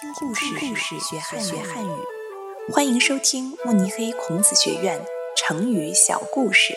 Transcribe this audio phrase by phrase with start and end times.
[0.00, 1.90] 听故事学汉语，
[2.72, 5.04] 欢迎收听慕尼黑孔子学院
[5.36, 6.72] 成语小故事。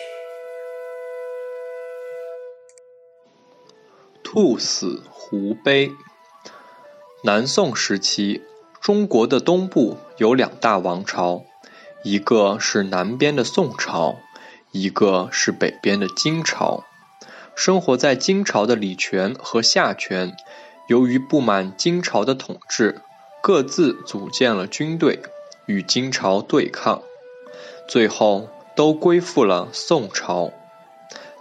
[4.22, 5.90] 兔死狐悲。
[7.22, 8.42] 南宋时期，
[8.82, 11.44] 中国的东部有两大王朝，
[12.02, 14.16] 一个是南边的宋朝，
[14.70, 16.84] 一个是北边的金朝。
[17.56, 20.36] 生活在金朝的李全和夏全。
[20.86, 23.00] 由于不满金朝的统治，
[23.46, 25.20] 各自组建了军队，
[25.66, 27.02] 与金朝对抗，
[27.86, 30.50] 最后都归附了宋朝。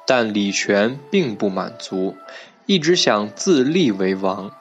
[0.06, 2.18] 但李全并不满足，
[2.66, 4.52] 一直想自立为王，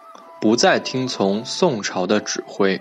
[0.41, 2.80] 不再听从宋朝的指挥。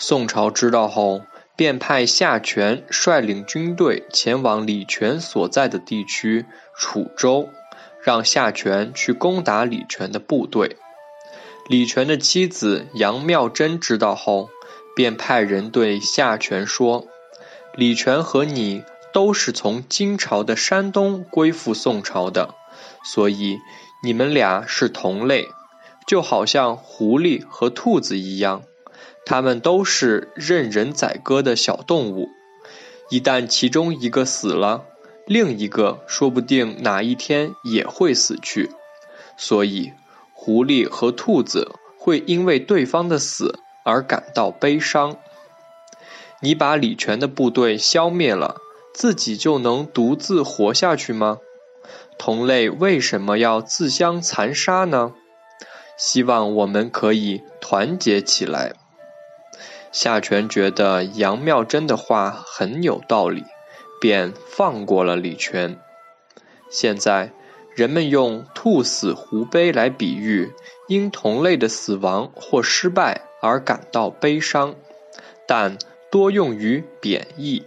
[0.00, 1.20] 宋朝知道后，
[1.54, 6.44] 便派夏权率领军队前往李全所在的地区
[6.76, 7.48] 楚州。
[8.02, 10.76] 让夏权去攻打李全的部队。
[11.68, 14.48] 李全的妻子杨妙珍知道后，
[14.96, 17.06] 便派人对夏全说
[17.76, 22.54] ：“李全和你都是从金朝的山东归附宋朝的，
[23.04, 23.58] 所以
[24.02, 25.46] 你们俩是同类，
[26.06, 28.62] 就好像狐狸和兔子一样，
[29.26, 32.30] 它们都是任人宰割的小动物。
[33.10, 34.86] 一旦其中一个死了，”
[35.28, 38.70] 另一个说不定哪一天也会死去，
[39.36, 39.92] 所以
[40.40, 45.16] 狐狸和兔子会因为对方的死而感到悲伤。
[46.40, 48.60] 你把李全的部队消灭了，
[48.94, 51.38] 自己就能独自活下去吗？
[52.16, 55.12] 同类为什么要自相残杀呢？
[55.98, 58.74] 希望我们可以团结起来。
[59.90, 63.44] 夏全觉得杨妙珍的话很有道理。
[64.00, 65.76] 便放过了李全。
[66.70, 67.32] 现在，
[67.78, 70.52] 人们用“兔死狐悲”来比喻
[70.88, 74.74] 因同类的死亡或失败而感到悲伤，
[75.46, 75.78] 但
[76.10, 77.62] 多用于贬义。